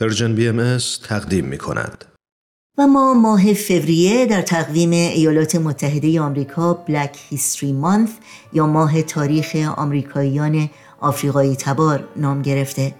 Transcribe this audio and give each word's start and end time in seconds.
Persian 0.00 0.34
BM 0.34 0.78
تقدیم 1.08 1.44
می 1.44 1.58
کند. 1.58 2.04
و 2.78 2.86
ما 2.86 3.14
ماه 3.14 3.52
فوریه 3.52 4.26
در 4.26 4.42
تقویم 4.42 4.90
ایالات 4.90 5.56
متحده 5.56 6.20
آمریکا 6.20 6.74
Black 6.74 7.18
History 7.28 7.72
Month 7.72 8.10
یا 8.52 8.66
ماه 8.66 9.02
تاریخ 9.02 9.56
آمریکاییان 9.76 10.70
آفریقایی 11.00 11.56
تبار 11.56 12.08
نام 12.16 12.42
گرفته 12.42 12.94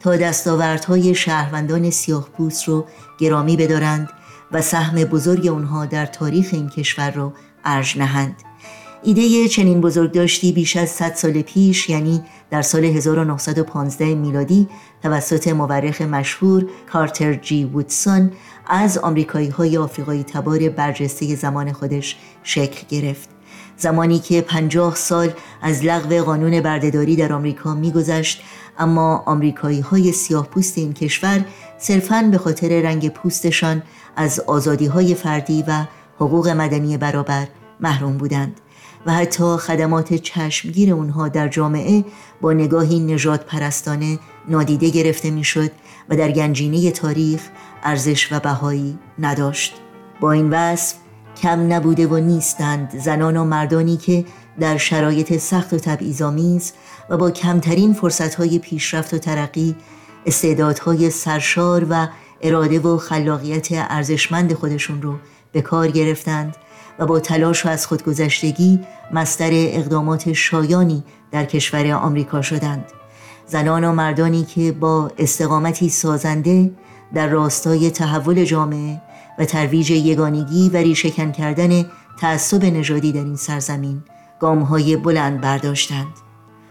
تا 0.00 0.16
دستاوردهای 0.16 1.14
شهروندان 1.14 1.90
سیاه 1.90 2.28
پوست 2.28 2.68
رو 2.68 2.86
گرامی 3.18 3.56
بدارند 3.56 4.08
و 4.52 4.62
سهم 4.62 5.04
بزرگ 5.04 5.46
اونها 5.46 5.86
در 5.86 6.06
تاریخ 6.06 6.48
این 6.52 6.68
کشور 6.68 7.10
رو 7.10 7.32
ارج 7.64 7.98
نهند 7.98 8.36
ایده 9.06 9.48
چنین 9.48 9.80
بزرگداشتی 9.80 10.52
بیش 10.52 10.76
از 10.76 10.90
100 10.90 11.14
سال 11.14 11.42
پیش 11.42 11.90
یعنی 11.90 12.22
در 12.50 12.62
سال 12.62 12.84
1915 12.84 14.14
میلادی 14.14 14.68
توسط 15.02 15.48
مورخ 15.48 16.02
مشهور 16.02 16.66
کارتر 16.92 17.34
جی 17.34 17.64
وودسون 17.64 18.32
از 18.66 18.98
آمریکایی 18.98 19.48
های 19.48 19.76
آفریقایی 19.76 20.22
تبار 20.22 20.68
برجسته 20.68 21.34
زمان 21.34 21.72
خودش 21.72 22.16
شکل 22.42 22.86
گرفت. 22.88 23.28
زمانی 23.76 24.18
که 24.18 24.40
پنجاه 24.40 24.94
سال 24.94 25.30
از 25.62 25.84
لغو 25.84 26.24
قانون 26.24 26.60
بردهداری 26.60 27.16
در 27.16 27.32
آمریکا 27.32 27.74
میگذشت 27.74 28.42
اما 28.78 29.22
آمریکایی 29.26 29.80
های 29.80 30.12
سیاه 30.12 30.46
پوست 30.46 30.78
این 30.78 30.92
کشور 30.92 31.44
صرفاً 31.78 32.28
به 32.30 32.38
خاطر 32.38 32.82
رنگ 32.82 33.08
پوستشان 33.08 33.82
از 34.16 34.40
آزادی 34.40 34.86
های 34.86 35.14
فردی 35.14 35.64
و 35.68 35.84
حقوق 36.16 36.48
مدنی 36.48 36.96
برابر 36.96 37.46
محروم 37.80 38.16
بودند. 38.16 38.60
و 39.06 39.12
حتی 39.12 39.56
خدمات 39.56 40.14
چشمگیر 40.14 40.92
اونها 40.92 41.28
در 41.28 41.48
جامعه 41.48 42.04
با 42.40 42.52
نگاهی 42.52 43.00
نجات 43.00 43.44
پرستانه 43.44 44.18
نادیده 44.48 44.90
گرفته 44.90 45.30
می‌شد 45.30 45.70
و 46.08 46.16
در 46.16 46.30
گنجینه 46.30 46.90
تاریخ 46.90 47.40
ارزش 47.82 48.32
و 48.32 48.40
بهایی 48.40 48.98
نداشت. 49.18 49.74
با 50.20 50.32
این 50.32 50.50
وصف 50.50 50.94
کم 51.42 51.72
نبوده 51.72 52.06
و 52.06 52.16
نیستند 52.16 52.98
زنان 52.98 53.36
و 53.36 53.44
مردانی 53.44 53.96
که 53.96 54.24
در 54.60 54.76
شرایط 54.76 55.36
سخت 55.36 55.72
و 55.72 55.78
تبعیض‌آمیز 55.78 56.72
و 57.10 57.16
با 57.16 57.30
کمترین 57.30 57.92
فرصتهای 57.92 58.58
پیشرفت 58.58 59.14
و 59.14 59.18
ترقی 59.18 59.76
استعدادهای 60.26 61.10
سرشار 61.10 61.86
و 61.90 62.08
اراده 62.42 62.80
و 62.80 62.96
خلاقیت 62.96 63.68
ارزشمند 63.72 64.52
خودشون 64.52 65.02
رو 65.02 65.14
به 65.52 65.62
کار 65.62 65.90
گرفتند 65.90 66.56
و 66.98 67.06
با 67.06 67.20
تلاش 67.20 67.66
و 67.66 67.68
از 67.68 67.86
خودگذشتگی 67.86 68.80
مستر 69.12 69.50
اقدامات 69.52 70.32
شایانی 70.32 71.04
در 71.30 71.44
کشور 71.44 71.92
آمریکا 71.92 72.42
شدند 72.42 72.84
زنان 73.46 73.84
و 73.84 73.92
مردانی 73.92 74.44
که 74.44 74.72
با 74.72 75.10
استقامتی 75.18 75.88
سازنده 75.88 76.72
در 77.14 77.28
راستای 77.28 77.90
تحول 77.90 78.44
جامعه 78.44 79.00
و 79.38 79.44
ترویج 79.44 79.90
یگانگی 79.90 80.68
و 80.68 80.76
ریشهکن 80.76 81.32
کردن 81.32 81.84
تعصب 82.20 82.64
نژادی 82.64 83.12
در 83.12 83.24
این 83.24 83.36
سرزمین 83.36 84.02
گامهای 84.40 84.96
بلند 84.96 85.40
برداشتند 85.40 86.14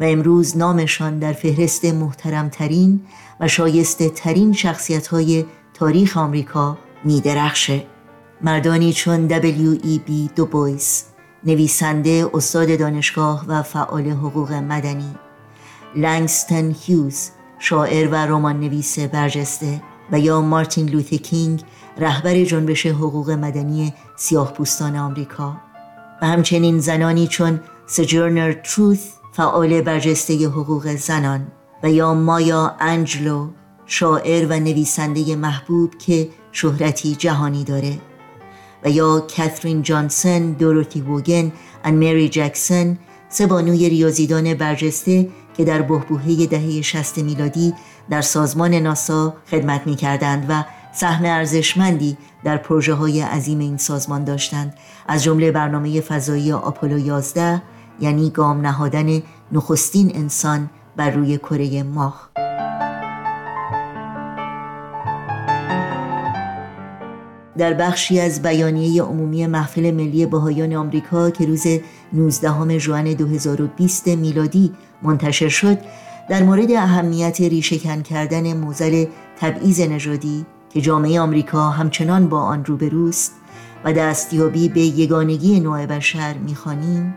و 0.00 0.04
امروز 0.04 0.56
نامشان 0.56 1.18
در 1.18 1.32
فهرست 1.32 1.84
محترمترین 1.84 3.00
و 3.40 3.48
شایسته 3.48 4.08
ترین 4.08 4.52
شخصیت 4.52 5.06
های 5.06 5.44
تاریخ 5.74 6.16
آمریکا 6.16 6.78
می 7.04 7.20
درخشه. 7.20 7.86
مردانی 8.42 8.92
چون 8.92 9.28
W.E.B. 9.28 10.10
دوبویس 10.36 11.04
نویسنده 11.44 12.30
استاد 12.34 12.78
دانشگاه 12.78 13.44
و 13.48 13.62
فعال 13.62 14.08
حقوق 14.08 14.52
مدنی. 14.52 15.14
لنگستن 15.96 16.74
هیوز 16.80 17.30
شاعر 17.58 18.08
و 18.08 18.14
رمان 18.14 18.60
نویس 18.60 18.98
برجسته 18.98 19.82
و 20.12 20.18
یا 20.18 20.40
مارتین 20.40 20.88
لوثر 20.88 21.16
کینگ 21.16 21.62
رهبر 21.98 22.44
جنبش 22.44 22.86
حقوق 22.86 23.30
مدنی 23.30 23.94
سیاه 24.16 24.52
پوستان 24.52 24.96
آمریکا. 24.96 25.56
و 26.22 26.26
همچنین 26.26 26.78
زنانی 26.78 27.26
چون 27.26 27.60
سجرنر 27.86 28.52
تروث 28.52 29.06
فعال 29.32 29.80
برجسته 29.80 30.48
حقوق 30.48 30.88
زنان. 30.88 31.46
و 31.82 31.90
یا 31.90 32.14
مایا 32.14 32.76
انجلو 32.80 33.48
شاعر 33.86 34.46
و 34.46 34.60
نویسنده 34.60 35.36
محبوب 35.36 35.98
که 35.98 36.28
شهرتی 36.52 37.14
جهانی 37.14 37.64
داره. 37.64 38.09
و 38.84 38.90
یا 38.90 39.26
کاترین 39.36 39.82
جانسن، 39.82 40.52
دوروتی 40.52 41.00
ووگن 41.00 41.52
و 41.84 41.92
مری 41.92 42.28
جکسن 42.28 42.98
سه 43.28 43.46
بانوی 43.46 43.88
ریاضیدان 43.88 44.54
برجسته 44.54 45.28
که 45.56 45.64
در 45.64 45.82
بهبوهه 45.82 46.46
دهه 46.46 46.82
60 46.82 47.18
میلادی 47.18 47.74
در 48.10 48.20
سازمان 48.20 48.74
ناسا 48.74 49.34
خدمت 49.50 49.86
می 49.86 49.96
کردند 49.96 50.46
و 50.48 50.64
سهم 50.92 51.24
ارزشمندی 51.24 52.16
در 52.44 52.56
پروژه 52.56 52.94
های 52.94 53.20
عظیم 53.20 53.58
این 53.58 53.76
سازمان 53.76 54.24
داشتند. 54.24 54.74
از 55.08 55.22
جمله 55.22 55.52
برنامه 55.52 56.00
فضایی 56.00 56.52
آپولو 56.52 56.98
11 56.98 57.62
یعنی 58.00 58.30
گام 58.30 58.60
نهادن 58.60 59.22
نخستین 59.52 60.12
انسان 60.14 60.70
بر 60.96 61.10
روی 61.10 61.38
کره 61.38 61.82
ماه. 61.82 62.30
در 67.60 67.74
بخشی 67.74 68.20
از 68.20 68.42
بیانیه 68.42 69.02
عمومی 69.02 69.46
محفل 69.46 69.90
ملی 69.90 70.26
بهایان 70.26 70.74
آمریکا 70.74 71.30
که 71.30 71.46
روز 71.46 71.66
19 72.12 72.78
ژوئن 72.78 73.04
2020 73.04 74.08
میلادی 74.08 74.72
منتشر 75.02 75.48
شد 75.48 75.78
در 76.28 76.42
مورد 76.42 76.72
اهمیت 76.72 77.40
ریشهکن 77.40 78.02
کردن 78.02 78.56
موزل 78.56 79.04
تبعیض 79.40 79.80
نژادی 79.80 80.46
که 80.70 80.80
جامعه 80.80 81.20
آمریکا 81.20 81.70
همچنان 81.70 82.28
با 82.28 82.40
آن 82.40 82.64
روبروست 82.64 83.32
و 83.84 83.92
دستیابی 83.92 84.68
به 84.68 84.80
یگانگی 84.80 85.60
نوع 85.60 85.86
بشر 85.86 86.34
می‌خوانیم 86.34 87.14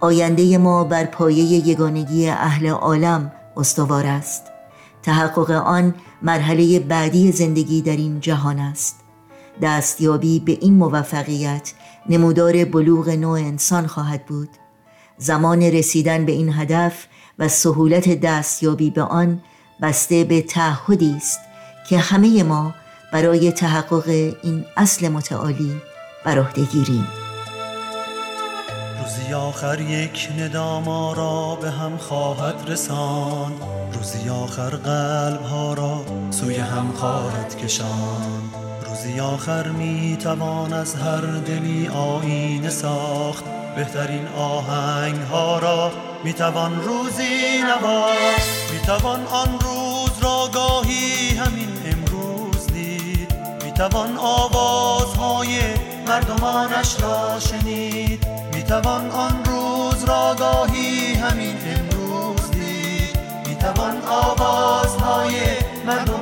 آینده 0.00 0.58
ما 0.58 0.84
بر 0.84 1.04
پایه 1.04 1.44
یگانگی 1.68 2.28
اهل 2.28 2.68
عالم 2.68 3.32
استوار 3.56 4.06
است. 4.06 4.42
تحقق 5.02 5.50
آن 5.50 5.94
مرحله 6.22 6.80
بعدی 6.80 7.32
زندگی 7.32 7.82
در 7.82 7.96
این 7.96 8.20
جهان 8.20 8.58
است. 8.58 9.01
دستیابی 9.62 10.40
به 10.40 10.52
این 10.60 10.74
موفقیت 10.74 11.72
نمودار 12.08 12.64
بلوغ 12.64 13.08
نوع 13.08 13.38
انسان 13.38 13.86
خواهد 13.86 14.26
بود. 14.26 14.48
زمان 15.18 15.62
رسیدن 15.62 16.24
به 16.24 16.32
این 16.32 16.52
هدف 16.52 17.06
و 17.38 17.48
سهولت 17.48 18.20
دستیابی 18.20 18.90
به 18.90 19.02
آن 19.02 19.42
بسته 19.82 20.24
به 20.24 20.42
تعهدی 20.42 21.14
است 21.16 21.40
که 21.88 21.98
همه 21.98 22.42
ما 22.42 22.74
برای 23.12 23.52
تحقق 23.52 24.08
این 24.42 24.64
اصل 24.76 25.08
متعالی 25.08 25.72
بر 26.24 26.38
عهده 26.38 26.64
گیریم. 26.64 27.06
روزی 29.02 29.34
آخر 29.34 29.80
یک 29.80 30.28
ندام 30.38 30.84
را 31.14 31.58
به 31.60 31.70
هم 31.70 31.96
خواهد 31.96 32.70
رسان. 32.70 33.52
روزی 33.92 34.28
آخر 34.28 34.70
قلب 34.70 35.42
ها 35.42 35.74
را 35.74 36.04
سوی 36.30 36.56
هم 36.56 36.92
خواهد 36.92 37.56
کشان. 37.58 38.51
روزی 39.12 39.20
آخر 39.20 39.68
می 39.68 40.16
توان 40.16 40.72
از 40.72 40.94
هر 40.94 41.20
دلی 41.20 41.88
آینه 41.88 42.70
ساخت. 42.70 43.44
بهترین 43.76 44.26
آهنگ 44.36 45.16
ها 45.22 45.58
را 45.58 45.92
می 46.24 46.32
توان 46.32 46.82
روزی 46.82 47.62
نواخت. 47.62 48.72
می 48.72 48.78
توان 48.86 49.26
آن 49.26 49.58
روز 49.60 50.22
را 50.22 50.48
گاهی 50.54 51.36
همین 51.36 51.68
امروز 51.84 52.66
دید. 52.66 53.34
می 53.64 53.72
توان 53.72 54.16
آوازهای 54.16 55.58
مردمانش 56.06 57.00
را 57.00 57.40
شنید. 57.40 58.26
می 58.54 58.62
توان 58.62 59.10
آن 59.10 59.44
روز 59.44 60.04
را 60.04 60.34
گاهی 60.38 61.14
همین 61.14 61.56
امروز 61.66 62.50
دید. 62.50 63.18
می 63.48 63.54
توان 63.54 64.02
آوازهای 64.02 65.34
روزی 65.86 66.21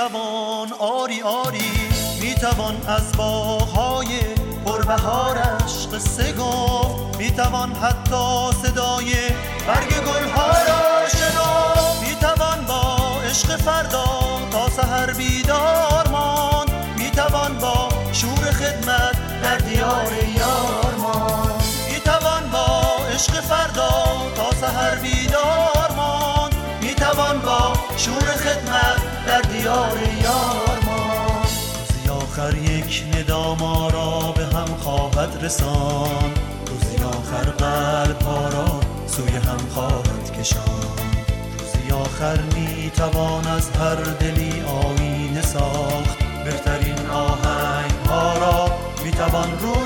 می‌توان 0.00 0.72
آری 0.78 1.22
آری 1.22 1.72
می‌توان 2.20 2.86
از 2.88 3.12
باغهای 3.16 4.20
پربهارش 4.64 5.86
قصه 5.92 6.32
گفت 6.32 7.16
می‌توان 7.18 7.72
حتی 7.72 8.50
صدای 8.62 9.12
برگ 9.66 9.88
گلها 9.88 10.48
را 10.48 11.08
شنفت 11.08 12.08
می‌توان 12.08 12.64
با 12.68 12.96
عشق 13.30 13.56
فردا 13.56 14.04
تا 14.52 14.68
سهر 14.68 15.12
بیدار 15.12 16.08
ماند 16.08 16.70
می‌توان 16.98 17.58
با 17.58 17.88
شور 18.12 18.50
خدمت 18.52 19.42
در 19.42 19.56
دیار 19.56 20.12
یار 20.38 20.94
ماند 20.98 21.62
می‌توان 21.92 22.50
با 22.52 22.80
عشق 23.14 23.40
فردا 23.40 23.90
تا 24.36 24.50
سهر 24.60 24.94
بیدار 24.94 25.90
ماند 25.96 26.54
می‌توان 26.80 27.38
با 27.38 27.72
شور 27.96 28.20
خدمت 28.20 28.89
دیار 29.60 29.98
یار 30.22 30.78
ماند 30.86 31.48
روزی 31.78 32.08
آخر 32.08 32.54
یک 32.54 33.04
ندا 33.14 33.54
ما 33.54 33.88
را 33.88 34.32
به 34.36 34.44
هم 34.46 34.76
خواهد 34.80 35.44
رسان. 35.44 36.32
روزی 36.66 37.04
آخر 37.04 37.50
قلب 37.50 38.22
ها 38.22 38.48
را 38.48 38.80
سوی 39.06 39.36
هم 39.36 39.58
خواهد 39.74 40.38
کشان. 40.40 40.96
روزی 41.58 41.92
آخر 41.92 42.38
می‌توان 42.54 43.46
از 43.46 43.70
هر 43.70 43.94
دلی 43.94 44.60
آینه 44.60 45.42
ساخت. 45.42 46.18
بهترین 46.44 47.06
آهنگ 47.10 47.92
ها 48.08 48.38
را 48.38 48.70
می‌توان 49.04 49.58
روزی 49.60 49.79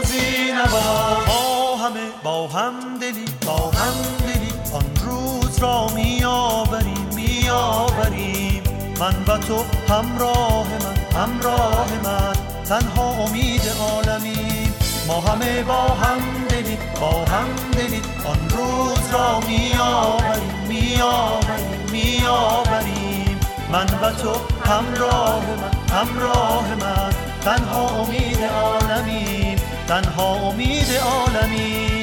تو 9.48 9.64
همراه 9.88 10.66
من 10.66 11.20
همراه 11.20 11.88
من. 12.04 12.32
تنها 12.68 13.10
امید 13.10 13.62
عالمیم 13.80 14.74
ما 15.06 15.20
همه 15.20 15.62
با 15.62 15.82
هم 15.82 16.46
دلی 16.48 16.78
با 17.00 17.24
هم 17.24 17.46
دلی 17.72 18.02
آن 18.24 18.48
روز 18.50 19.10
را 19.12 19.40
میآوریم 19.40 20.54
میآوریم 20.68 21.90
میآوریم. 21.92 23.40
من 23.72 23.86
و 24.02 24.12
تو 24.12 24.32
همراه 24.70 25.42
من 25.46 25.96
همراه 25.96 26.74
من. 26.80 27.12
تنها 27.40 27.88
امید 27.88 28.44
عالمیم 28.44 29.58
تنها 29.88 30.34
امید 30.34 30.88
عالمیم. 31.04 31.93